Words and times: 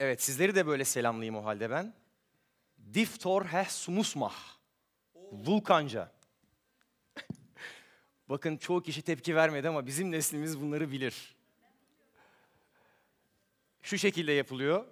Evet 0.00 0.22
sizleri 0.22 0.54
de 0.54 0.66
böyle 0.66 0.84
selamlayayım 0.84 1.36
o 1.36 1.44
halde 1.44 1.70
ben. 1.70 1.94
Diftor 2.94 3.44
heh 3.44 3.68
sumusmah. 3.68 4.34
Vulkanca. 5.32 6.12
Bakın 8.28 8.56
çoğu 8.56 8.82
kişi 8.82 9.02
tepki 9.02 9.36
vermedi 9.36 9.68
ama 9.68 9.86
bizim 9.86 10.10
neslimiz 10.10 10.60
bunları 10.60 10.92
bilir. 10.92 11.36
Şu 13.82 13.98
şekilde 13.98 14.32
yapılıyor. 14.32 14.84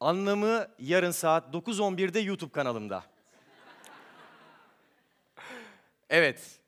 Anlamı 0.00 0.68
yarın 0.78 1.10
saat 1.10 1.54
9.11'de 1.54 2.20
YouTube 2.20 2.52
kanalımda. 2.52 3.04
Evet. 6.10 6.60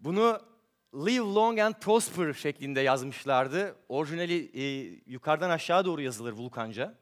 Bunu 0.00 0.40
Live 0.96 1.34
Long 1.34 1.58
and 1.58 1.74
Prosper 1.74 2.32
şeklinde 2.32 2.80
yazmışlardı. 2.80 3.76
Orijinali 3.88 4.50
e, 4.54 4.64
yukarıdan 5.06 5.50
aşağı 5.50 5.84
doğru 5.84 6.02
yazılır 6.02 6.32
Vulkanca. 6.32 6.94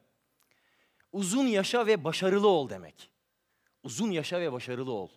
Uzun 1.13 1.47
yaşa 1.47 1.87
ve 1.87 2.05
başarılı 2.05 2.49
ol 2.49 2.71
demek. 2.71 3.11
Uzun 3.83 4.11
yaşa 4.11 4.41
ve 4.41 4.53
başarılı 4.53 4.93
ol. 4.93 5.09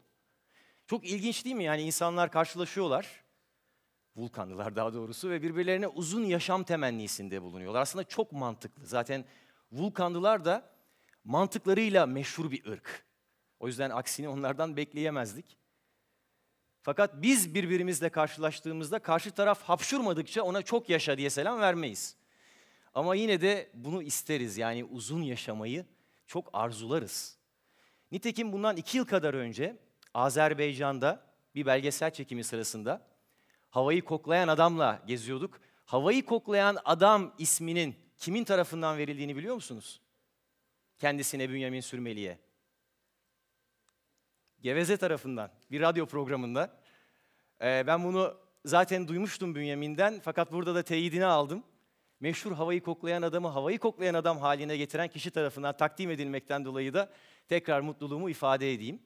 Çok 0.88 1.05
ilginç 1.05 1.45
değil 1.45 1.55
mi? 1.55 1.63
Yani 1.63 1.81
insanlar 1.81 2.31
karşılaşıyorlar. 2.31 3.23
Vulkanlılar 4.16 4.75
daha 4.75 4.94
doğrusu 4.94 5.30
ve 5.30 5.41
birbirlerine 5.41 5.88
uzun 5.88 6.23
yaşam 6.23 6.63
temennisinde 6.63 7.41
bulunuyorlar. 7.41 7.81
Aslında 7.81 8.03
çok 8.03 8.31
mantıklı. 8.31 8.85
Zaten 8.85 9.25
Vulkanlılar 9.71 10.45
da 10.45 10.69
mantıklarıyla 11.23 12.05
meşhur 12.05 12.52
bir 12.52 12.66
ırk. 12.66 13.05
O 13.59 13.67
yüzden 13.67 13.89
aksini 13.89 14.30
onlardan 14.30 14.77
bekleyemezdik. 14.77 15.57
Fakat 16.87 17.21
biz 17.21 17.55
birbirimizle 17.55 18.09
karşılaştığımızda 18.09 18.99
karşı 18.99 19.31
taraf 19.31 19.63
hapşurmadıkça 19.63 20.43
ona 20.43 20.61
çok 20.61 20.89
yaşa 20.89 21.17
diye 21.17 21.29
selam 21.29 21.59
vermeyiz. 21.59 22.15
Ama 22.93 23.15
yine 23.15 23.41
de 23.41 23.69
bunu 23.73 24.03
isteriz 24.03 24.57
yani 24.57 24.83
uzun 24.83 25.21
yaşamayı 25.21 25.85
çok 26.27 26.49
arzularız. 26.53 27.38
Nitekim 28.11 28.53
bundan 28.53 28.77
iki 28.77 28.97
yıl 28.97 29.05
kadar 29.05 29.33
önce 29.33 29.77
Azerbaycan'da 30.13 31.23
bir 31.55 31.66
belgesel 31.66 32.11
çekimi 32.11 32.44
sırasında 32.44 33.07
havayı 33.69 34.01
koklayan 34.01 34.47
adamla 34.47 35.03
geziyorduk. 35.07 35.59
Havayı 35.85 36.25
koklayan 36.25 36.77
adam 36.85 37.33
isminin 37.38 37.95
kimin 38.17 38.44
tarafından 38.44 38.97
verildiğini 38.97 39.35
biliyor 39.35 39.55
musunuz? 39.55 40.01
Kendisine 40.99 41.49
Bünyamin 41.49 41.81
Sürmeli'ye. 41.81 42.47
Geveze 44.61 44.97
tarafından 44.97 45.52
bir 45.72 45.81
radyo 45.81 46.05
programında. 46.05 46.77
Ee, 47.61 47.83
ben 47.88 48.03
bunu 48.03 48.38
zaten 48.66 49.08
duymuştum 49.08 49.55
Bünyamin'den 49.55 50.19
fakat 50.23 50.52
burada 50.52 50.75
da 50.75 50.83
teyidini 50.83 51.25
aldım. 51.25 51.63
Meşhur 52.19 52.52
havayı 52.52 52.83
koklayan 52.83 53.22
adamı 53.22 53.47
havayı 53.47 53.80
koklayan 53.80 54.13
adam 54.13 54.38
haline 54.38 54.78
getiren 54.78 55.08
kişi 55.08 55.31
tarafından 55.31 55.78
takdim 55.78 56.11
edilmekten 56.11 56.66
dolayı 56.66 56.94
da 56.94 57.09
tekrar 57.47 57.81
mutluluğumu 57.81 58.30
ifade 58.30 58.73
edeyim. 58.73 59.00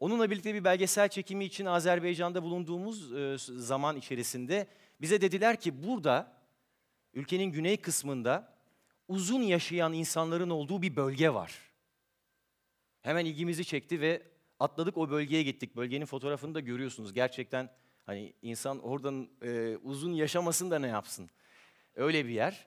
Onunla 0.00 0.30
birlikte 0.30 0.54
bir 0.54 0.64
belgesel 0.64 1.08
çekimi 1.08 1.44
için 1.44 1.66
Azerbaycan'da 1.66 2.42
bulunduğumuz 2.42 3.12
e, 3.12 3.36
zaman 3.38 3.96
içerisinde 3.96 4.66
bize 5.00 5.20
dediler 5.20 5.60
ki 5.60 5.82
burada 5.82 6.32
ülkenin 7.14 7.44
güney 7.44 7.76
kısmında 7.76 8.54
uzun 9.08 9.42
yaşayan 9.42 9.92
insanların 9.92 10.50
olduğu 10.50 10.82
bir 10.82 10.96
bölge 10.96 11.34
var. 11.34 11.58
Hemen 13.00 13.24
ilgimizi 13.24 13.64
çekti 13.64 14.00
ve 14.00 14.22
atladık 14.64 14.96
o 14.96 15.10
bölgeye 15.10 15.42
gittik. 15.42 15.76
Bölgenin 15.76 16.06
fotoğrafını 16.06 16.54
da 16.54 16.60
görüyorsunuz. 16.60 17.12
Gerçekten 17.12 17.70
hani 18.06 18.34
insan 18.42 18.78
oradan 18.78 19.28
e, 19.42 19.76
uzun 19.82 20.12
yaşamasın 20.12 20.70
da 20.70 20.78
ne 20.78 20.86
yapsın? 20.86 21.30
Öyle 21.94 22.24
bir 22.24 22.30
yer. 22.30 22.66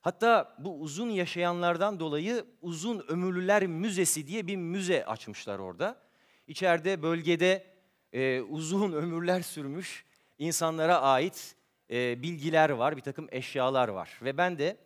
Hatta 0.00 0.56
bu 0.58 0.80
uzun 0.80 1.10
yaşayanlardan 1.10 2.00
dolayı 2.00 2.44
Uzun 2.62 3.04
Ömürlüler 3.08 3.66
Müzesi 3.66 4.26
diye 4.26 4.46
bir 4.46 4.56
müze 4.56 5.04
açmışlar 5.04 5.58
orada. 5.58 6.02
İçeride 6.46 7.02
bölgede 7.02 7.66
e, 8.12 8.40
uzun 8.40 8.92
ömürler 8.92 9.42
sürmüş 9.42 10.04
insanlara 10.38 11.00
ait 11.00 11.56
e, 11.90 12.22
bilgiler 12.22 12.70
var, 12.70 12.96
bir 12.96 13.02
takım 13.02 13.28
eşyalar 13.30 13.88
var. 13.88 14.18
Ve 14.22 14.38
ben 14.38 14.58
de 14.58 14.76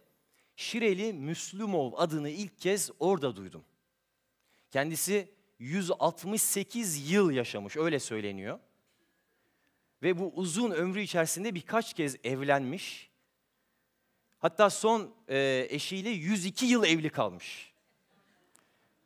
Şireli 0.57 1.13
Müslümov 1.13 1.93
adını 1.97 2.29
ilk 2.29 2.59
kez 2.59 2.91
orada 2.99 3.37
duydum. 3.37 3.65
Kendisi 4.71 5.34
168 5.59 7.11
yıl 7.11 7.31
yaşamış, 7.31 7.77
öyle 7.77 7.99
söyleniyor. 7.99 8.59
Ve 10.03 10.19
bu 10.19 10.33
uzun 10.35 10.71
ömrü 10.71 11.01
içerisinde 11.01 11.55
birkaç 11.55 11.95
kez 11.95 12.17
evlenmiş. 12.25 13.11
Hatta 14.39 14.71
son 14.71 15.15
e, 15.29 15.67
eşiyle 15.71 16.11
102 16.11 16.67
yıl 16.67 16.85
evli 16.85 17.11
kalmış. 17.11 17.73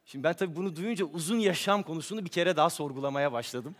Şimdi 0.04 0.24
ben 0.24 0.34
tabii 0.34 0.56
bunu 0.56 0.76
duyunca 0.76 1.04
uzun 1.04 1.38
yaşam 1.38 1.82
konusunu 1.82 2.24
bir 2.24 2.30
kere 2.30 2.56
daha 2.56 2.70
sorgulamaya 2.70 3.32
başladım. 3.32 3.76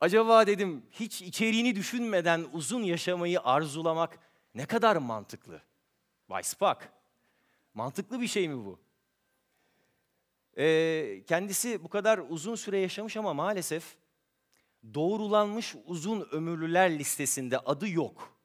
Acaba 0.00 0.46
dedim 0.46 0.82
hiç 0.90 1.22
içeriğini 1.22 1.76
düşünmeden 1.76 2.46
uzun 2.52 2.82
yaşamayı 2.82 3.40
arzulamak 3.40 4.18
ne 4.54 4.66
kadar 4.66 4.96
mantıklı? 4.96 5.62
Vay 6.28 6.42
Spock. 6.42 6.88
Mantıklı 7.74 8.20
bir 8.20 8.26
şey 8.26 8.48
mi 8.48 8.64
bu? 8.64 8.85
Ee, 10.58 11.22
kendisi 11.26 11.84
bu 11.84 11.88
kadar 11.88 12.20
uzun 12.28 12.54
süre 12.54 12.78
yaşamış 12.78 13.16
ama 13.16 13.34
maalesef 13.34 13.96
doğrulanmış 14.94 15.74
uzun 15.86 16.28
ömürlüler 16.32 16.98
listesinde 16.98 17.58
adı 17.58 17.88
yok. 17.88 18.36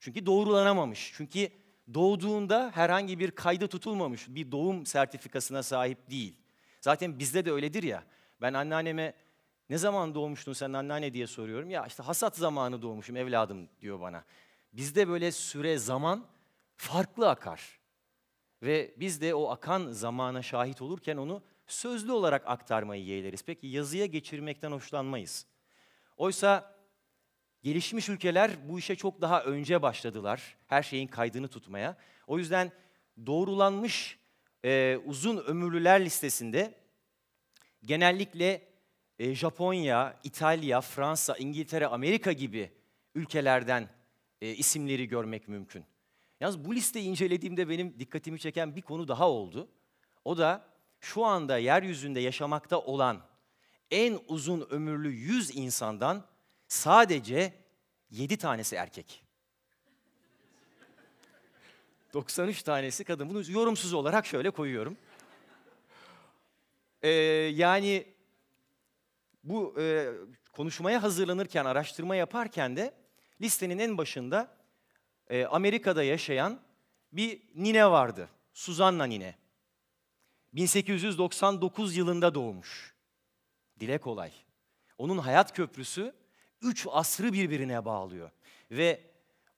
Çünkü 0.00 0.26
doğrulanamamış. 0.26 1.12
Çünkü 1.16 1.48
doğduğunda 1.94 2.70
herhangi 2.74 3.18
bir 3.18 3.30
kayda 3.30 3.66
tutulmamış, 3.66 4.26
bir 4.28 4.52
doğum 4.52 4.86
sertifikasına 4.86 5.62
sahip 5.62 6.10
değil. 6.10 6.36
Zaten 6.80 7.18
bizde 7.18 7.44
de 7.44 7.52
öyledir 7.52 7.82
ya. 7.82 8.04
Ben 8.40 8.54
anneanneme 8.54 9.14
ne 9.70 9.78
zaman 9.78 10.14
doğmuştun 10.14 10.52
sen 10.52 10.72
anneanne 10.72 11.12
diye 11.12 11.26
soruyorum. 11.26 11.70
Ya 11.70 11.86
işte 11.86 12.02
hasat 12.02 12.36
zamanı 12.36 12.82
doğmuşum 12.82 13.16
evladım 13.16 13.68
diyor 13.80 14.00
bana. 14.00 14.24
Bizde 14.72 15.08
böyle 15.08 15.32
süre 15.32 15.78
zaman 15.78 16.26
farklı 16.76 17.30
akar. 17.30 17.78
Ve 18.64 18.94
biz 18.96 19.20
de 19.20 19.34
o 19.34 19.50
akan 19.50 19.92
zamana 19.92 20.42
şahit 20.42 20.82
olurken 20.82 21.16
onu 21.16 21.42
sözlü 21.66 22.12
olarak 22.12 22.42
aktarmayı 22.46 23.04
yeğleriz. 23.04 23.44
Peki 23.44 23.66
yazıya 23.66 24.06
geçirmekten 24.06 24.72
hoşlanmayız. 24.72 25.46
Oysa 26.16 26.76
gelişmiş 27.62 28.08
ülkeler 28.08 28.50
bu 28.68 28.78
işe 28.78 28.96
çok 28.96 29.20
daha 29.20 29.44
önce 29.44 29.82
başladılar. 29.82 30.56
Her 30.66 30.82
şeyin 30.82 31.06
kaydını 31.06 31.48
tutmaya. 31.48 31.96
O 32.26 32.38
yüzden 32.38 32.72
doğrulanmış 33.26 34.18
e, 34.64 34.98
uzun 35.04 35.36
ömürlüler 35.36 36.04
listesinde 36.04 36.74
genellikle 37.82 38.62
e, 39.18 39.34
Japonya, 39.34 40.20
İtalya, 40.24 40.80
Fransa, 40.80 41.36
İngiltere, 41.36 41.86
Amerika 41.86 42.32
gibi 42.32 42.72
ülkelerden 43.14 43.88
e, 44.40 44.50
isimleri 44.50 45.08
görmek 45.08 45.48
mümkün. 45.48 45.84
Yalnız 46.40 46.64
bu 46.64 46.74
listeyi 46.74 47.08
incelediğimde 47.08 47.68
benim 47.68 47.98
dikkatimi 47.98 48.38
çeken 48.38 48.76
bir 48.76 48.82
konu 48.82 49.08
daha 49.08 49.30
oldu. 49.30 49.68
O 50.24 50.38
da 50.38 50.66
şu 51.00 51.24
anda 51.24 51.58
yeryüzünde 51.58 52.20
yaşamakta 52.20 52.80
olan 52.80 53.20
en 53.90 54.20
uzun 54.28 54.66
ömürlü 54.70 55.12
100 55.12 55.56
insandan 55.56 56.26
sadece 56.68 57.52
7 58.10 58.36
tanesi 58.36 58.76
erkek. 58.76 59.24
93 62.14 62.62
tanesi 62.62 63.04
kadın. 63.04 63.30
Bunu 63.30 63.50
yorumsuz 63.50 63.92
olarak 63.94 64.26
şöyle 64.26 64.50
koyuyorum. 64.50 64.96
Ee, 67.02 67.08
yani 67.54 68.06
bu 69.44 69.74
e, 69.80 70.08
konuşmaya 70.52 71.02
hazırlanırken, 71.02 71.64
araştırma 71.64 72.16
yaparken 72.16 72.76
de 72.76 72.94
listenin 73.40 73.78
en 73.78 73.98
başında 73.98 74.56
e, 75.30 75.44
Amerika'da 75.44 76.02
yaşayan 76.02 76.60
bir 77.12 77.42
nine 77.54 77.90
vardı. 77.90 78.28
Suzanna 78.52 79.04
nine. 79.04 79.34
1899 80.52 81.96
yılında 81.96 82.34
doğmuş. 82.34 82.94
Dile 83.80 83.98
kolay. 83.98 84.32
Onun 84.98 85.18
hayat 85.18 85.56
köprüsü 85.56 86.14
üç 86.62 86.86
asrı 86.90 87.32
birbirine 87.32 87.84
bağlıyor. 87.84 88.30
Ve 88.70 89.00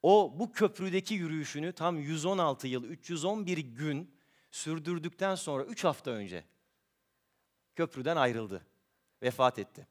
o 0.03 0.35
bu 0.39 0.53
köprüdeki 0.53 1.15
yürüyüşünü 1.15 1.73
tam 1.73 1.99
116 1.99 2.69
yıl, 2.69 2.85
311 2.85 3.59
gün 3.59 4.17
sürdürdükten 4.51 5.35
sonra 5.35 5.65
3 5.65 5.85
hafta 5.85 6.11
önce 6.11 6.45
köprüden 7.77 8.17
ayrıldı. 8.17 8.67
Vefat 9.23 9.59
etti. 9.59 9.87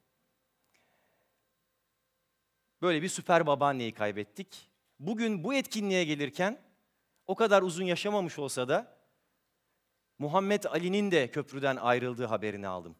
Böyle 2.82 3.02
bir 3.02 3.10
süper 3.10 3.48
babaanneyi 3.48 3.94
kaybettik. 3.94 4.70
Bugün 5.00 5.44
bu 5.44 5.54
etkinliğe 5.54 6.06
gelirken 6.06 6.62
o 7.28 7.36
kadar 7.36 7.62
uzun 7.62 7.84
yaşamamış 7.84 8.40
olsa 8.40 8.68
da 8.68 8.98
Muhammed 10.20 10.64
Ali'nin 10.64 11.12
de 11.12 11.32
köprüden 11.32 11.76
ayrıldığı 11.76 12.26
haberini 12.26 12.68
aldım. 12.68 12.96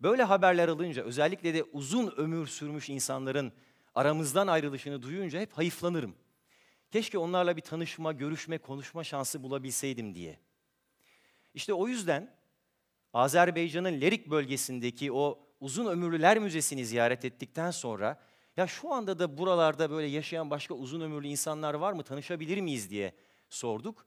Böyle 0.00 0.22
haberler 0.22 0.68
alınca 0.68 1.02
özellikle 1.02 1.54
de 1.54 1.62
uzun 1.62 2.14
ömür 2.16 2.46
sürmüş 2.46 2.88
insanların 2.90 3.52
aramızdan 3.94 4.46
ayrılışını 4.46 5.02
duyunca 5.02 5.40
hep 5.40 5.52
hayıflanırım. 5.52 6.14
Keşke 6.90 7.18
onlarla 7.18 7.56
bir 7.56 7.60
tanışma, 7.60 8.12
görüşme, 8.12 8.58
konuşma 8.58 9.04
şansı 9.04 9.42
bulabilseydim 9.42 10.14
diye. 10.14 10.38
İşte 11.54 11.74
o 11.74 11.88
yüzden 11.88 12.36
Azerbaycan'ın 13.12 14.00
Lerik 14.00 14.30
bölgesindeki 14.30 15.12
o 15.12 15.38
uzun 15.60 15.86
ömürlüler 15.86 16.38
müzesini 16.38 16.86
ziyaret 16.86 17.24
ettikten 17.24 17.70
sonra 17.70 18.20
ya 18.56 18.66
şu 18.66 18.92
anda 18.92 19.18
da 19.18 19.38
buralarda 19.38 19.90
böyle 19.90 20.06
yaşayan 20.06 20.50
başka 20.50 20.74
uzun 20.74 21.00
ömürlü 21.00 21.26
insanlar 21.26 21.74
var 21.74 21.92
mı 21.92 22.02
tanışabilir 22.02 22.60
miyiz 22.60 22.90
diye 22.90 23.14
sorduk. 23.50 24.06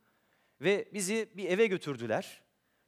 Ve 0.61 0.89
bizi 0.93 1.29
bir 1.35 1.49
eve 1.49 1.67
götürdüler. 1.67 2.41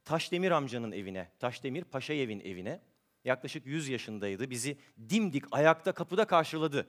Taşdemir 0.04 0.50
amcanın 0.50 0.92
evine, 0.92 1.32
Taşdemir 1.38 1.84
Paşayev'in 1.84 2.40
evine. 2.40 2.82
Yaklaşık 3.24 3.66
100 3.66 3.88
yaşındaydı. 3.88 4.50
Bizi 4.50 4.78
dimdik 5.10 5.44
ayakta 5.50 5.92
kapıda 5.92 6.26
karşıladı. 6.26 6.88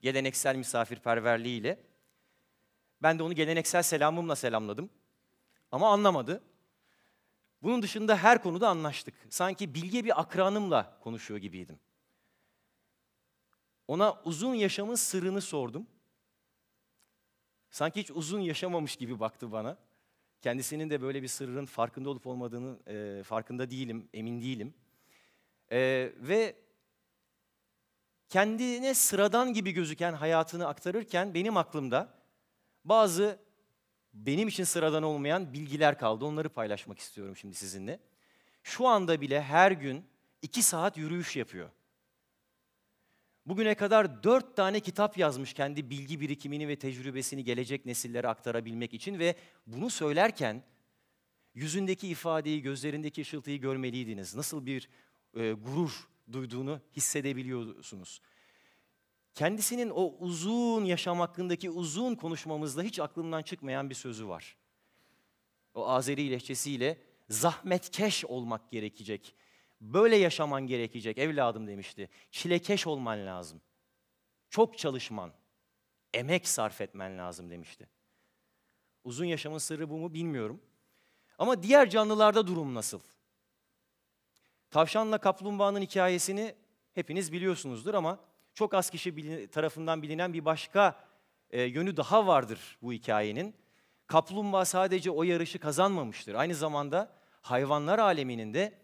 Geleneksel 0.00 0.56
misafirperverliğiyle. 0.56 1.80
Ben 3.02 3.18
de 3.18 3.22
onu 3.22 3.34
geleneksel 3.34 3.82
selamımla 3.82 4.36
selamladım. 4.36 4.90
Ama 5.70 5.92
anlamadı. 5.92 6.42
Bunun 7.62 7.82
dışında 7.82 8.16
her 8.16 8.42
konuda 8.42 8.68
anlaştık. 8.68 9.14
Sanki 9.30 9.74
bilge 9.74 10.04
bir 10.04 10.20
akranımla 10.20 10.98
konuşuyor 11.00 11.40
gibiydim. 11.40 11.78
Ona 13.92 14.20
uzun 14.24 14.54
yaşamın 14.54 14.94
sırrını 14.94 15.40
sordum. 15.40 15.86
Sanki 17.70 18.00
hiç 18.00 18.10
uzun 18.10 18.40
yaşamamış 18.40 18.96
gibi 18.96 19.20
baktı 19.20 19.52
bana. 19.52 19.78
Kendisinin 20.40 20.90
de 20.90 21.02
böyle 21.02 21.22
bir 21.22 21.28
sırrın 21.28 21.66
farkında 21.66 22.10
olup 22.10 22.26
olmadığını 22.26 22.78
e, 22.86 23.22
farkında 23.22 23.70
değilim, 23.70 24.08
emin 24.14 24.40
değilim. 24.40 24.74
E, 25.72 26.12
ve 26.16 26.56
kendine 28.28 28.94
sıradan 28.94 29.52
gibi 29.52 29.72
gözüken 29.72 30.12
hayatını 30.12 30.68
aktarırken 30.68 31.34
benim 31.34 31.56
aklımda 31.56 32.14
bazı 32.84 33.38
benim 34.14 34.48
için 34.48 34.64
sıradan 34.64 35.02
olmayan 35.02 35.52
bilgiler 35.52 35.98
kaldı. 35.98 36.24
Onları 36.24 36.48
paylaşmak 36.48 36.98
istiyorum 36.98 37.36
şimdi 37.36 37.54
sizinle. 37.54 38.00
Şu 38.62 38.86
anda 38.86 39.20
bile 39.20 39.42
her 39.42 39.72
gün 39.72 40.04
iki 40.42 40.62
saat 40.62 40.96
yürüyüş 40.96 41.36
yapıyor. 41.36 41.70
Bugüne 43.46 43.74
kadar 43.74 44.22
dört 44.22 44.56
tane 44.56 44.80
kitap 44.80 45.18
yazmış 45.18 45.52
kendi 45.54 45.90
bilgi 45.90 46.20
birikimini 46.20 46.68
ve 46.68 46.76
tecrübesini 46.76 47.44
gelecek 47.44 47.86
nesillere 47.86 48.28
aktarabilmek 48.28 48.94
için 48.94 49.18
ve 49.18 49.36
bunu 49.66 49.90
söylerken 49.90 50.64
yüzündeki 51.54 52.08
ifadeyi, 52.08 52.62
gözlerindeki 52.62 53.20
ışıltıyı 53.20 53.60
görmeliydiniz. 53.60 54.34
Nasıl 54.34 54.66
bir 54.66 54.88
e, 55.34 55.52
gurur 55.52 56.08
duyduğunu 56.32 56.80
hissedebiliyorsunuz. 56.96 58.20
Kendisinin 59.34 59.90
o 59.90 60.14
uzun 60.18 60.84
yaşam 60.84 61.20
hakkındaki 61.20 61.70
uzun 61.70 62.14
konuşmamızda 62.14 62.82
hiç 62.82 62.98
aklımdan 62.98 63.42
çıkmayan 63.42 63.90
bir 63.90 63.94
sözü 63.94 64.28
var. 64.28 64.56
O 65.74 65.88
Azeri 65.88 66.30
lehçesiyle 66.30 66.98
zahmetkeş 67.28 68.24
olmak 68.24 68.70
gerekecek. 68.70 69.34
Böyle 69.82 70.16
yaşaman 70.16 70.66
gerekecek 70.66 71.18
evladım 71.18 71.66
demişti. 71.66 72.08
Çilekeş 72.30 72.86
olman 72.86 73.26
lazım. 73.26 73.60
Çok 74.50 74.78
çalışman, 74.78 75.32
emek 76.14 76.48
sarf 76.48 76.80
etmen 76.80 77.18
lazım 77.18 77.50
demişti. 77.50 77.88
Uzun 79.04 79.24
yaşamın 79.24 79.58
sırrı 79.58 79.90
bu 79.90 79.98
mu 79.98 80.14
bilmiyorum. 80.14 80.60
Ama 81.38 81.62
diğer 81.62 81.90
canlılarda 81.90 82.46
durum 82.46 82.74
nasıl? 82.74 83.00
Tavşanla 84.70 85.18
kaplumbağanın 85.18 85.80
hikayesini 85.80 86.54
hepiniz 86.94 87.32
biliyorsunuzdur 87.32 87.94
ama 87.94 88.20
çok 88.54 88.74
az 88.74 88.90
kişi 88.90 89.48
tarafından 89.48 90.02
bilinen 90.02 90.32
bir 90.32 90.44
başka 90.44 91.04
e, 91.50 91.62
yönü 91.62 91.96
daha 91.96 92.26
vardır 92.26 92.78
bu 92.82 92.92
hikayenin. 92.92 93.54
Kaplumbağa 94.06 94.64
sadece 94.64 95.10
o 95.10 95.22
yarışı 95.22 95.58
kazanmamıştır. 95.58 96.34
Aynı 96.34 96.54
zamanda 96.54 97.12
hayvanlar 97.40 97.98
aleminin 97.98 98.54
de 98.54 98.81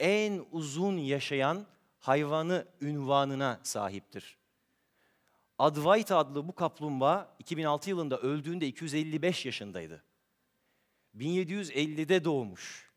en 0.00 0.46
uzun 0.52 0.96
yaşayan 0.96 1.66
hayvanı 1.98 2.66
ünvanına 2.80 3.60
sahiptir. 3.62 4.38
Advaita 5.58 6.16
adlı 6.18 6.48
bu 6.48 6.54
kaplumbağa 6.54 7.36
2006 7.38 7.90
yılında 7.90 8.18
öldüğünde 8.18 8.66
255 8.66 9.46
yaşındaydı. 9.46 10.04
1750'de 11.16 12.24
doğmuş. 12.24 12.90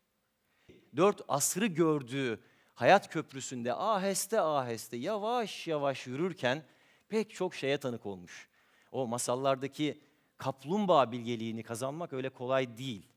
Dört 0.96 1.20
asrı 1.28 1.66
gördüğü 1.66 2.40
hayat 2.74 3.12
köprüsünde 3.12 3.74
aheste 3.74 4.40
aheste 4.40 4.96
yavaş 4.96 5.66
yavaş 5.66 6.06
yürürken 6.06 6.64
pek 7.08 7.34
çok 7.34 7.54
şeye 7.54 7.78
tanık 7.78 8.06
olmuş. 8.06 8.48
O 8.92 9.06
masallardaki 9.06 10.00
kaplumbağa 10.36 11.12
bilgeliğini 11.12 11.62
kazanmak 11.62 12.12
öyle 12.12 12.28
kolay 12.28 12.78
değil. 12.78 13.08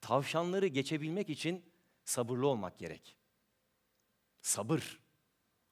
Tavşanları 0.00 0.66
geçebilmek 0.66 1.30
için 1.30 1.64
sabırlı 2.04 2.46
olmak 2.46 2.78
gerek. 2.78 3.19
Sabır. 4.40 5.00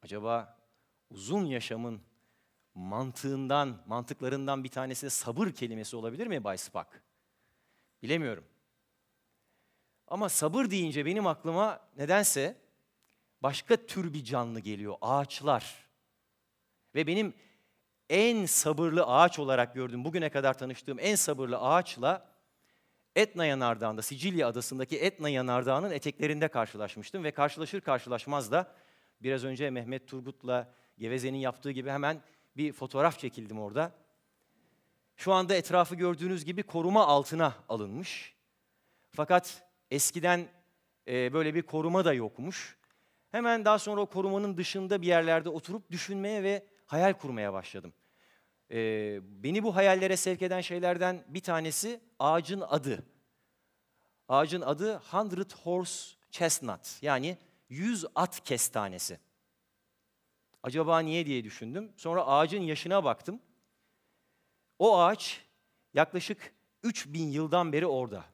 Acaba 0.03 0.59
uzun 1.11 1.45
yaşamın 1.45 2.01
mantığından, 2.75 3.83
mantıklarından 3.87 4.65
bir 4.65 4.69
tanesi 4.69 5.07
de 5.07 5.11
sabır 5.11 5.51
kelimesi 5.51 5.97
olabilir 5.97 6.27
mi 6.27 6.45
Bay 6.45 6.59
Spak? 6.59 7.03
Bilemiyorum. 8.03 8.45
Ama 10.07 10.29
sabır 10.29 10.71
deyince 10.71 11.07
benim 11.07 11.27
aklıma 11.27 11.89
nedense 11.97 12.57
başka 13.43 13.87
tür 13.87 14.15
bir 14.15 14.25
canlı 14.25 14.61
geliyor. 14.61 14.97
Ağaçlar. 15.01 15.89
Ve 16.95 17.07
benim 17.07 17.35
en 18.09 18.47
sabırlı 18.47 19.07
ağaç 19.07 19.39
olarak 19.39 19.75
gördüğüm, 19.75 20.05
bugüne 20.05 20.31
kadar 20.31 20.59
tanıştığım 20.59 20.99
en 21.01 21.15
sabırlı 21.15 21.59
ağaçla 21.59 22.28
Etna 23.17 23.47
Yanardağı'nda, 23.47 24.03
Sicilya 24.03 24.49
adasındaki 24.49 24.99
Etna 24.99 25.29
Yanardağı'nın 25.29 25.91
eteklerinde 25.91 26.49
karşılaşmıştım. 26.49 27.25
Ve 27.25 27.31
karşılaşır 27.31 27.81
karşılaşmaz 27.81 28.53
da 28.53 28.75
biraz 29.23 29.45
önce 29.45 29.71
Mehmet 29.71 30.09
Turgut'la 30.09 30.75
Geveze'nin 30.99 31.39
yaptığı 31.39 31.71
gibi 31.71 31.91
hemen 31.91 32.23
bir 32.57 32.73
fotoğraf 32.73 33.19
çekildim 33.19 33.61
orada. 33.61 33.93
Şu 35.17 35.33
anda 35.33 35.55
etrafı 35.55 35.95
gördüğünüz 35.95 36.45
gibi 36.45 36.63
koruma 36.63 37.07
altına 37.07 37.55
alınmış. 37.69 38.35
Fakat 39.11 39.63
eskiden 39.91 40.49
e, 41.09 41.33
böyle 41.33 41.55
bir 41.55 41.63
koruma 41.63 42.05
da 42.05 42.13
yokmuş. 42.13 42.77
Hemen 43.31 43.65
daha 43.65 43.79
sonra 43.79 44.01
o 44.01 44.07
korumanın 44.07 44.57
dışında 44.57 45.03
bir 45.03 45.07
yerlerde 45.07 45.49
oturup 45.49 45.91
düşünmeye 45.91 46.43
ve 46.43 46.67
hayal 46.87 47.13
kurmaya 47.13 47.53
başladım. 47.53 47.93
Ee, 48.71 49.21
beni 49.23 49.63
bu 49.63 49.77
hayallere 49.77 50.17
sevk 50.17 50.43
eden 50.43 50.61
şeylerden 50.61 51.25
bir 51.29 51.41
tanesi 51.41 52.01
ağacın 52.19 52.61
adı. 52.61 53.05
Ağacın 54.29 54.61
adı 54.61 54.97
Hundred 54.97 55.51
Horse 55.51 56.17
Chestnut 56.31 57.03
yani 57.03 57.39
yüz 57.69 58.07
at 58.15 58.45
kestanesi. 58.45 59.21
Acaba 60.63 61.01
niye 61.01 61.27
diye 61.27 61.45
düşündüm. 61.45 61.93
Sonra 61.97 62.27
ağacın 62.27 62.63
yaşına 62.63 63.05
baktım. 63.05 63.41
O 64.79 64.99
ağaç 64.99 65.45
yaklaşık 65.95 66.55
3000 66.83 67.27
yıldan 67.31 67.73
beri 67.73 67.87
orada. 67.87 68.25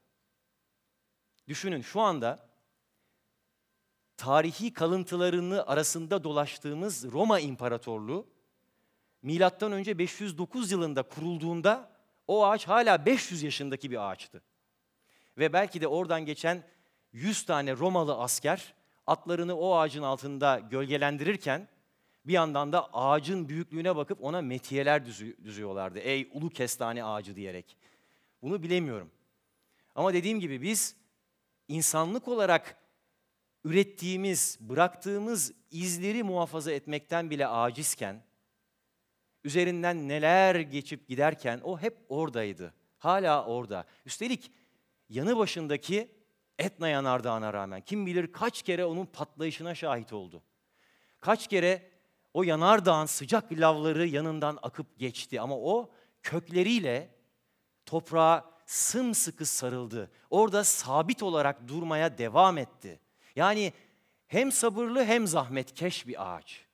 Düşünün 1.48 1.80
şu 1.80 2.00
anda 2.00 2.48
tarihi 4.16 4.72
kalıntılarını 4.72 5.66
arasında 5.66 6.24
dolaştığımız 6.24 7.12
Roma 7.12 7.40
İmparatorluğu 7.40 8.33
milattan 9.24 9.72
önce 9.72 9.98
509 9.98 10.72
yılında 10.72 11.02
kurulduğunda 11.02 11.90
o 12.28 12.46
ağaç 12.46 12.68
hala 12.68 13.06
500 13.06 13.42
yaşındaki 13.42 13.90
bir 13.90 14.10
ağaçtı. 14.10 14.42
Ve 15.38 15.52
belki 15.52 15.80
de 15.80 15.86
oradan 15.88 16.26
geçen 16.26 16.64
100 17.12 17.46
tane 17.46 17.76
Romalı 17.76 18.18
asker 18.18 18.74
atlarını 19.06 19.56
o 19.56 19.76
ağacın 19.76 20.02
altında 20.02 20.58
gölgelendirirken 20.70 21.68
bir 22.24 22.32
yandan 22.32 22.72
da 22.72 22.92
ağacın 22.92 23.48
büyüklüğüne 23.48 23.96
bakıp 23.96 24.24
ona 24.24 24.42
metiyeler 24.42 25.06
düzüyorlardı. 25.44 25.98
Ey 25.98 26.30
ulu 26.32 26.50
kestane 26.50 27.04
ağacı 27.04 27.36
diyerek. 27.36 27.76
Bunu 28.42 28.62
bilemiyorum. 28.62 29.10
Ama 29.94 30.14
dediğim 30.14 30.40
gibi 30.40 30.62
biz 30.62 30.96
insanlık 31.68 32.28
olarak 32.28 32.76
ürettiğimiz, 33.64 34.58
bıraktığımız 34.60 35.52
izleri 35.70 36.22
muhafaza 36.22 36.72
etmekten 36.72 37.30
bile 37.30 37.46
acizken, 37.46 38.22
üzerinden 39.44 40.08
neler 40.08 40.54
geçip 40.54 41.08
giderken 41.08 41.60
o 41.64 41.78
hep 41.78 41.96
oradaydı. 42.08 42.74
Hala 42.98 43.44
orada. 43.44 43.84
Üstelik 44.06 44.52
yanı 45.08 45.36
başındaki 45.38 46.14
Etna 46.58 46.88
yanardağına 46.88 47.52
rağmen 47.52 47.80
kim 47.80 48.06
bilir 48.06 48.32
kaç 48.32 48.62
kere 48.62 48.84
onun 48.84 49.06
patlayışına 49.06 49.74
şahit 49.74 50.12
oldu. 50.12 50.42
Kaç 51.20 51.48
kere 51.48 51.90
o 52.34 52.42
yanardağın 52.42 53.06
sıcak 53.06 53.52
lavları 53.52 54.06
yanından 54.06 54.58
akıp 54.62 54.98
geçti 54.98 55.40
ama 55.40 55.58
o 55.58 55.90
kökleriyle 56.22 57.14
toprağa 57.86 58.50
sımsıkı 58.66 59.46
sarıldı. 59.46 60.10
Orada 60.30 60.64
sabit 60.64 61.22
olarak 61.22 61.68
durmaya 61.68 62.18
devam 62.18 62.58
etti. 62.58 63.00
Yani 63.36 63.72
hem 64.26 64.52
sabırlı 64.52 65.04
hem 65.04 65.26
zahmetkeş 65.26 66.06
bir 66.06 66.34
ağaç. 66.34 66.64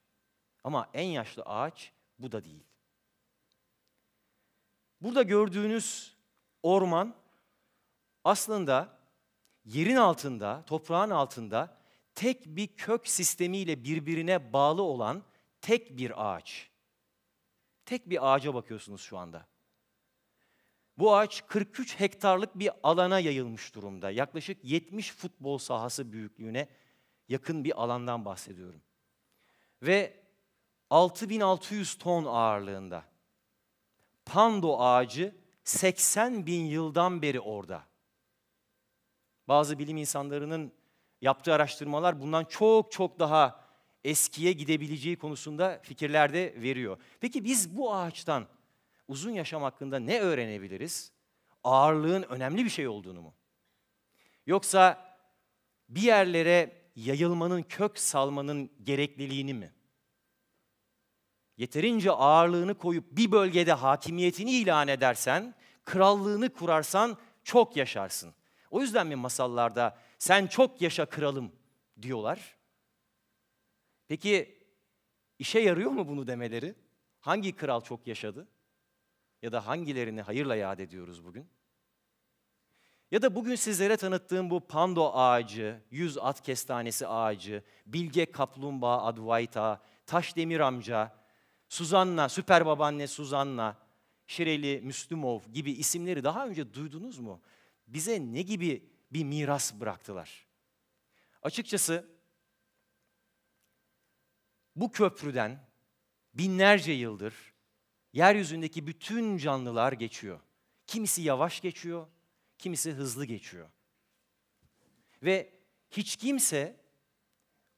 Ama 0.65 0.89
en 0.95 1.07
yaşlı 1.07 1.43
ağaç 1.43 1.93
bu 2.23 2.33
da 2.33 2.45
değil. 2.45 2.65
Burada 5.01 5.23
gördüğünüz 5.23 6.17
orman 6.63 7.15
aslında 8.25 8.99
yerin 9.65 9.97
altında, 9.97 10.65
toprağın 10.67 11.11
altında 11.11 11.77
tek 12.15 12.47
bir 12.47 12.67
kök 12.67 13.09
sistemiyle 13.09 13.85
birbirine 13.85 14.53
bağlı 14.53 14.83
olan 14.83 15.23
tek 15.61 15.97
bir 15.97 16.35
ağaç. 16.35 16.71
Tek 17.85 18.11
bir 18.11 18.35
ağaca 18.35 18.55
bakıyorsunuz 18.55 19.01
şu 19.01 19.19
anda. 19.19 19.47
Bu 20.99 21.17
ağaç 21.17 21.47
43 21.47 22.01
hektarlık 22.01 22.59
bir 22.59 22.71
alana 22.83 23.21
yayılmış 23.21 23.75
durumda. 23.75 24.11
Yaklaşık 24.11 24.65
70 24.65 25.13
futbol 25.13 25.59
sahası 25.59 26.13
büyüklüğüne 26.13 26.69
yakın 27.29 27.65
bir 27.65 27.83
alandan 27.83 28.25
bahsediyorum. 28.25 28.83
Ve 29.83 30.21
6600 30.91 31.95
ton 31.95 32.25
ağırlığında. 32.25 33.05
Pando 34.25 34.79
ağacı 34.79 35.35
80 35.65 36.47
bin 36.47 36.65
yıldan 36.65 37.23
beri 37.23 37.41
orada. 37.41 37.83
Bazı 39.49 39.79
bilim 39.79 39.97
insanlarının 39.97 40.73
yaptığı 41.21 41.55
araştırmalar 41.55 42.21
bundan 42.21 42.45
çok 42.45 42.93
çok 42.93 43.19
daha 43.19 43.65
eskiye 44.05 44.53
gidebileceği 44.53 45.17
konusunda 45.17 45.81
fikirler 45.83 46.35
de 46.35 46.55
veriyor. 46.57 46.99
Peki 47.21 47.45
biz 47.45 47.77
bu 47.77 47.95
ağaçtan 47.95 48.47
uzun 49.09 49.31
yaşam 49.31 49.63
hakkında 49.63 49.99
ne 49.99 50.21
öğrenebiliriz? 50.21 51.13
Ağırlığın 51.65 52.23
önemli 52.23 52.65
bir 52.65 52.71
şey 52.71 52.89
olduğunu 52.89 53.23
mu? 53.23 53.35
Yoksa 54.47 55.15
bir 55.89 56.03
yerlere 56.03 56.83
yayılmanın, 56.97 57.63
kök 57.63 57.99
salmanın 57.99 58.71
gerekliliğini 58.83 59.55
mi? 59.55 59.73
Yeterince 61.61 62.11
ağırlığını 62.11 62.75
koyup 62.75 63.05
bir 63.13 63.33
bölgede 63.33 63.73
hakimiyetini 63.73 64.53
ilan 64.53 64.89
edersen, 64.89 65.55
krallığını 65.85 66.53
kurarsan 66.53 67.19
çok 67.45 67.77
yaşarsın. 67.77 68.35
O 68.71 68.81
yüzden 68.81 69.07
mi 69.07 69.17
masallarda 69.17 69.99
sen 70.19 70.47
çok 70.47 70.83
yaşa 70.83 71.07
kralım 71.07 71.53
diyorlar? 72.03 72.57
Peki 74.09 74.59
işe 75.39 75.61
yarıyor 75.61 75.91
mu 75.91 76.09
bunu 76.09 76.27
demeleri? 76.27 76.75
Hangi 77.21 77.57
kral 77.57 77.81
çok 77.81 78.07
yaşadı? 78.07 78.49
Ya 79.43 79.53
da 79.53 79.67
hangilerini 79.67 80.23
hayırla 80.23 80.57
yad 80.57 80.79
ediyoruz 80.79 81.25
bugün? 81.25 81.49
Ya 83.11 83.23
da 83.23 83.35
bugün 83.35 83.55
sizlere 83.55 83.97
tanıttığım 83.97 84.51
bu 84.51 84.61
pando 84.61 85.13
ağacı, 85.15 85.81
yüz 85.91 86.19
at 86.19 86.43
kestanesi 86.43 87.07
ağacı, 87.07 87.63
bilge 87.87 88.33
kaplumbağa 88.33 89.03
Advaita, 89.03 89.83
taş 90.07 90.37
demir 90.37 90.61
amca, 90.61 91.20
Suzanna, 91.71 92.29
süper 92.29 92.67
babaanne 92.67 93.07
Suzanna, 93.07 93.79
Şireli 94.27 94.81
Müslümov 94.81 95.41
gibi 95.53 95.73
isimleri 95.73 96.25
daha 96.25 96.47
önce 96.47 96.75
duydunuz 96.75 97.19
mu? 97.19 97.41
Bize 97.87 98.21
ne 98.21 98.43
gibi 98.43 98.91
bir 99.11 99.25
miras 99.25 99.75
bıraktılar? 99.81 100.47
Açıkçası 101.43 102.09
bu 104.77 104.91
köprüden 104.93 105.69
binlerce 106.35 106.93
yıldır 106.93 107.35
yeryüzündeki 108.13 108.87
bütün 108.87 109.37
canlılar 109.37 109.93
geçiyor. 109.93 110.41
Kimisi 110.87 111.23
yavaş 111.23 111.61
geçiyor, 111.61 112.07
kimisi 112.59 112.93
hızlı 112.93 113.25
geçiyor. 113.25 113.69
Ve 115.23 115.53
hiç 115.91 116.17
kimse 116.17 116.81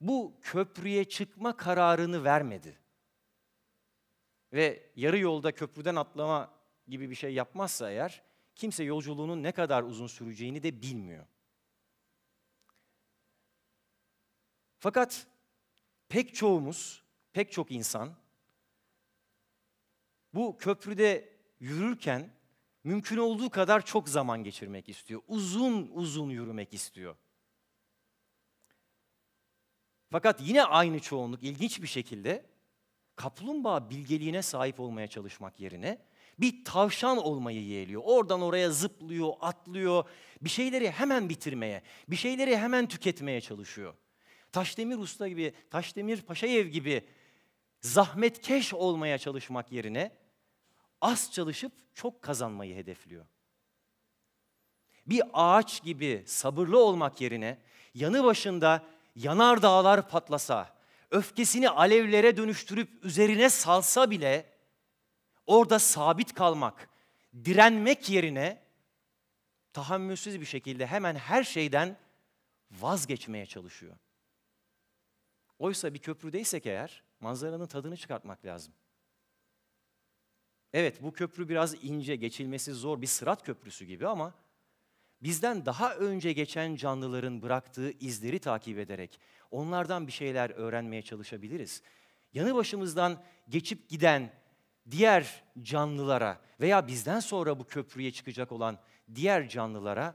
bu 0.00 0.38
köprüye 0.42 1.04
çıkma 1.04 1.56
kararını 1.56 2.24
vermedi. 2.24 2.81
Ve 4.52 4.90
yarı 4.96 5.18
yolda 5.18 5.52
köprüden 5.52 5.96
atlama 5.96 6.54
gibi 6.88 7.10
bir 7.10 7.14
şey 7.14 7.34
yapmazsa 7.34 7.90
eğer 7.90 8.22
kimse 8.54 8.84
yolculuğunun 8.84 9.42
ne 9.42 9.52
kadar 9.52 9.82
uzun 9.82 10.06
süreceğini 10.06 10.62
de 10.62 10.82
bilmiyor. 10.82 11.26
Fakat 14.78 15.26
pek 16.08 16.34
çoğumuz, 16.34 17.02
pek 17.32 17.52
çok 17.52 17.70
insan 17.70 18.14
bu 20.34 20.56
köprüde 20.56 21.38
yürürken 21.60 22.30
mümkün 22.84 23.16
olduğu 23.16 23.50
kadar 23.50 23.84
çok 23.84 24.08
zaman 24.08 24.44
geçirmek 24.44 24.88
istiyor. 24.88 25.22
Uzun 25.28 25.90
uzun 25.92 26.30
yürümek 26.30 26.74
istiyor. 26.74 27.16
Fakat 30.10 30.40
yine 30.40 30.64
aynı 30.64 31.00
çoğunluk 31.00 31.42
ilginç 31.42 31.82
bir 31.82 31.86
şekilde 31.86 32.51
kaplumbağa 33.22 33.90
bilgeliğine 33.90 34.42
sahip 34.42 34.80
olmaya 34.80 35.06
çalışmak 35.06 35.60
yerine 35.60 35.98
bir 36.38 36.64
tavşan 36.64 37.18
olmayı 37.18 37.64
yeğliyor. 37.64 38.02
Oradan 38.04 38.42
oraya 38.42 38.70
zıplıyor, 38.70 39.32
atlıyor. 39.40 40.04
Bir 40.40 40.48
şeyleri 40.48 40.90
hemen 40.90 41.28
bitirmeye, 41.28 41.82
bir 42.08 42.16
şeyleri 42.16 42.56
hemen 42.56 42.88
tüketmeye 42.88 43.40
çalışıyor. 43.40 43.94
Taşdemir 44.52 44.98
Usta 44.98 45.28
gibi, 45.28 45.52
Taşdemir 45.70 46.22
Paşayev 46.22 46.66
gibi 46.66 47.06
zahmetkeş 47.80 48.74
olmaya 48.74 49.18
çalışmak 49.18 49.72
yerine 49.72 50.12
az 51.00 51.32
çalışıp 51.32 51.72
çok 51.94 52.22
kazanmayı 52.22 52.76
hedefliyor. 52.76 53.26
Bir 55.06 55.22
ağaç 55.32 55.82
gibi 55.82 56.22
sabırlı 56.26 56.84
olmak 56.84 57.20
yerine 57.20 57.58
yanı 57.94 58.24
başında 58.24 58.84
yanar 59.16 59.62
dağlar 59.62 60.08
patlasa, 60.08 60.81
öfkesini 61.12 61.70
alevlere 61.70 62.36
dönüştürüp 62.36 63.04
üzerine 63.04 63.50
salsa 63.50 64.10
bile 64.10 64.52
orada 65.46 65.78
sabit 65.78 66.34
kalmak, 66.34 66.88
direnmek 67.44 68.10
yerine 68.10 68.62
tahammülsüz 69.72 70.40
bir 70.40 70.46
şekilde 70.46 70.86
hemen 70.86 71.14
her 71.14 71.44
şeyden 71.44 71.98
vazgeçmeye 72.70 73.46
çalışıyor. 73.46 73.96
Oysa 75.58 75.94
bir 75.94 75.98
köprüdeysek 75.98 76.66
eğer 76.66 77.02
manzaranın 77.20 77.66
tadını 77.66 77.96
çıkartmak 77.96 78.44
lazım. 78.44 78.74
Evet 80.72 81.02
bu 81.02 81.12
köprü 81.12 81.48
biraz 81.48 81.84
ince, 81.84 82.16
geçilmesi 82.16 82.72
zor 82.72 83.02
bir 83.02 83.06
sırat 83.06 83.44
köprüsü 83.44 83.84
gibi 83.84 84.08
ama 84.08 84.34
bizden 85.22 85.66
daha 85.66 85.94
önce 85.94 86.32
geçen 86.32 86.76
canlıların 86.76 87.42
bıraktığı 87.42 87.90
izleri 87.90 88.38
takip 88.38 88.78
ederek 88.78 89.20
onlardan 89.50 90.06
bir 90.06 90.12
şeyler 90.12 90.50
öğrenmeye 90.50 91.02
çalışabiliriz. 91.02 91.82
Yanı 92.32 92.54
başımızdan 92.54 93.22
geçip 93.48 93.88
giden 93.88 94.32
diğer 94.90 95.44
canlılara 95.62 96.40
veya 96.60 96.86
bizden 96.86 97.20
sonra 97.20 97.58
bu 97.58 97.64
köprüye 97.64 98.12
çıkacak 98.12 98.52
olan 98.52 98.78
diğer 99.14 99.48
canlılara 99.48 100.14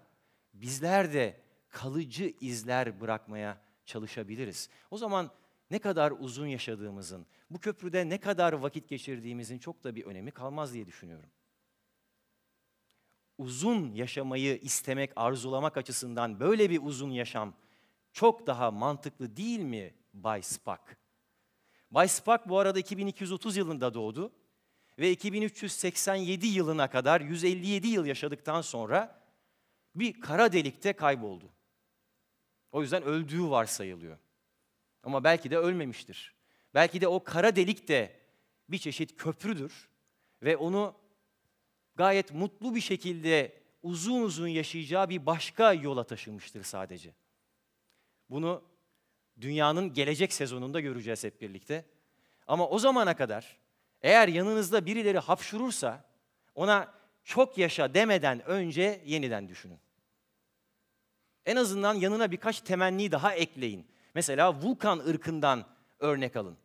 bizler 0.53 1.13
de 1.13 1.41
kalıcı 1.69 2.33
izler 2.41 3.01
bırakmaya 3.01 3.61
çalışabiliriz. 3.85 4.69
O 4.91 4.97
zaman 4.97 5.31
ne 5.71 5.79
kadar 5.79 6.13
uzun 6.19 6.47
yaşadığımızın, 6.47 7.25
bu 7.49 7.59
köprüde 7.59 8.09
ne 8.09 8.17
kadar 8.17 8.53
vakit 8.53 8.89
geçirdiğimizin 8.89 9.59
çok 9.59 9.83
da 9.83 9.95
bir 9.95 10.05
önemi 10.05 10.31
kalmaz 10.31 10.73
diye 10.73 10.85
düşünüyorum. 10.85 11.29
Uzun 13.37 13.93
yaşamayı 13.95 14.57
istemek, 14.57 15.11
arzulamak 15.15 15.77
açısından 15.77 16.39
böyle 16.39 16.69
bir 16.69 16.79
uzun 16.83 17.11
yaşam 17.11 17.53
çok 18.13 18.47
daha 18.47 18.71
mantıklı 18.71 19.37
değil 19.37 19.59
mi 19.59 19.93
Bay 20.13 20.41
Spock? 20.41 20.97
Bay 21.91 22.07
Spock 22.07 22.49
bu 22.49 22.59
arada 22.59 22.79
2230 22.79 23.57
yılında 23.57 23.93
doğdu 23.93 24.31
ve 24.99 25.11
2387 25.11 26.47
yılına 26.47 26.89
kadar 26.89 27.21
157 27.21 27.87
yıl 27.87 28.05
yaşadıktan 28.05 28.61
sonra 28.61 29.23
bir 29.95 30.21
kara 30.21 30.53
delikte 30.53 30.93
kayboldu. 30.93 31.49
O 32.71 32.81
yüzden 32.81 33.03
öldüğü 33.03 33.49
varsayılıyor. 33.49 34.17
Ama 35.03 35.23
belki 35.23 35.51
de 35.51 35.57
ölmemiştir. 35.57 36.35
Belki 36.73 37.01
de 37.01 37.07
o 37.07 37.23
kara 37.23 37.55
delik 37.55 37.87
de 37.87 38.19
bir 38.69 38.77
çeşit 38.77 39.17
köprüdür 39.17 39.89
ve 40.43 40.57
onu 40.57 40.95
gayet 41.97 42.33
mutlu 42.33 42.75
bir 42.75 42.81
şekilde 42.81 43.53
uzun 43.83 44.21
uzun 44.21 44.47
yaşayacağı 44.47 45.09
bir 45.09 45.25
başka 45.25 45.73
yola 45.73 46.03
taşımıştır 46.03 46.63
sadece. 46.63 47.13
Bunu 48.29 48.63
dünyanın 49.41 49.93
gelecek 49.93 50.33
sezonunda 50.33 50.79
göreceğiz 50.79 51.23
hep 51.23 51.41
birlikte. 51.41 51.85
Ama 52.47 52.67
o 52.69 52.79
zamana 52.79 53.15
kadar 53.15 53.57
eğer 54.01 54.27
yanınızda 54.27 54.85
birileri 54.85 55.19
hapşurursa 55.19 56.05
ona 56.55 56.93
çok 57.23 57.57
yaşa 57.57 57.93
demeden 57.93 58.45
önce 58.45 59.01
yeniden 59.05 59.49
düşünün. 59.49 59.79
En 61.45 61.55
azından 61.55 61.93
yanına 61.93 62.31
birkaç 62.31 62.61
temenni 62.61 63.11
daha 63.11 63.33
ekleyin. 63.33 63.87
Mesela 64.13 64.61
Vulkan 64.61 64.99
ırkından 64.99 65.65
örnek 65.99 66.35
alın. 66.35 66.57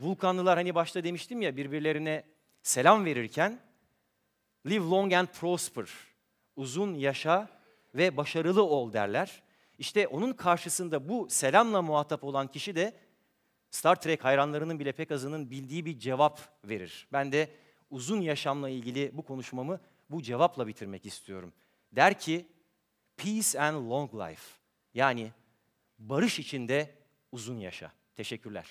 Vulkanlılar 0.00 0.58
hani 0.58 0.74
başta 0.74 1.04
demiştim 1.04 1.42
ya 1.42 1.56
birbirlerine 1.56 2.24
selam 2.62 3.04
verirken 3.04 3.65
live 4.66 4.90
long 4.90 5.12
and 5.12 5.26
prosper, 5.26 5.86
uzun 6.56 6.94
yaşa 6.94 7.48
ve 7.94 8.16
başarılı 8.16 8.62
ol 8.64 8.92
derler. 8.92 9.42
İşte 9.78 10.08
onun 10.08 10.32
karşısında 10.32 11.08
bu 11.08 11.26
selamla 11.30 11.82
muhatap 11.82 12.24
olan 12.24 12.46
kişi 12.48 12.76
de 12.76 12.96
Star 13.70 14.00
Trek 14.00 14.24
hayranlarının 14.24 14.80
bile 14.80 14.92
pek 14.92 15.10
azının 15.10 15.50
bildiği 15.50 15.86
bir 15.86 15.98
cevap 15.98 16.40
verir. 16.64 17.08
Ben 17.12 17.32
de 17.32 17.50
uzun 17.90 18.20
yaşamla 18.20 18.68
ilgili 18.68 19.10
bu 19.12 19.22
konuşmamı 19.22 19.80
bu 20.10 20.22
cevapla 20.22 20.66
bitirmek 20.66 21.06
istiyorum. 21.06 21.52
Der 21.92 22.20
ki, 22.20 22.46
peace 23.16 23.60
and 23.60 23.90
long 23.90 24.14
life. 24.14 24.52
Yani 24.94 25.32
barış 25.98 26.38
içinde 26.38 26.94
uzun 27.32 27.58
yaşa. 27.58 27.92
Teşekkürler. 28.16 28.66